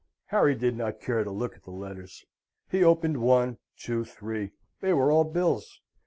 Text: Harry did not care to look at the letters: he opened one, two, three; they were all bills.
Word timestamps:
Harry 0.29 0.55
did 0.55 0.75
not 0.75 0.99
care 0.99 1.23
to 1.23 1.29
look 1.29 1.55
at 1.55 1.63
the 1.63 1.69
letters: 1.69 2.25
he 2.71 2.83
opened 2.83 3.17
one, 3.21 3.59
two, 3.77 4.03
three; 4.03 4.49
they 4.79 4.93
were 4.93 5.11
all 5.11 5.23
bills. 5.25 5.79